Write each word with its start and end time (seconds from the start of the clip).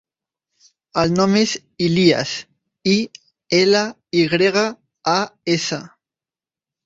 El 1.01 1.11
nom 1.17 1.35
és 1.41 1.51
Ilyas: 1.87 2.31
i, 2.93 2.95
ela, 3.59 3.83
i 4.21 4.25
grega, 4.33 4.63
a, 5.15 5.19
essa. 5.57 5.79